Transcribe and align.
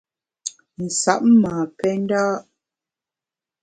Nsab 0.83 1.21
ma 1.41 1.53
pè 1.77 1.89
nda’. 2.01 2.23